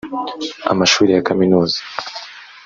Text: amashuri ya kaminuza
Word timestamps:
amashuri 0.71 1.09
ya 1.13 1.25
kaminuza 1.27 1.77